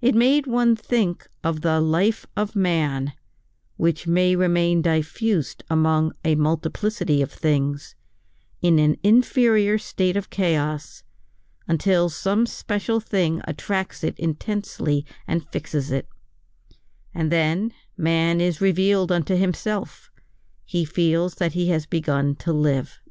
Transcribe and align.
It 0.00 0.14
made 0.14 0.46
one 0.46 0.74
think 0.74 1.28
of 1.44 1.60
the 1.60 1.78
life 1.78 2.26
of 2.38 2.56
man 2.56 3.12
which 3.76 4.06
may 4.06 4.34
remain 4.34 4.80
diffused 4.80 5.62
among 5.68 6.14
a 6.24 6.36
multiplicity 6.36 7.20
of 7.20 7.30
things, 7.32 7.94
in 8.62 8.78
an 8.78 8.96
inferior 9.02 9.76
state 9.76 10.16
of 10.16 10.30
chaos, 10.30 11.02
until 11.68 12.08
some 12.08 12.46
special 12.46 12.98
thing 12.98 13.42
attracts 13.44 14.02
it 14.02 14.18
intensely 14.18 15.04
and 15.28 15.46
fixes 15.52 15.90
it; 15.92 16.08
and 17.12 17.30
then 17.30 17.74
man 17.94 18.40
is 18.40 18.62
revealed 18.62 19.12
unto 19.12 19.36
himself, 19.36 20.10
he 20.64 20.82
feels 20.86 21.34
that 21.34 21.52
he 21.52 21.68
has 21.68 21.84
begun 21.84 22.34
to 22.36 22.54
live. 22.54 23.02